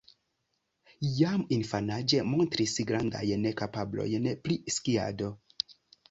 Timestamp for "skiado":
4.77-5.29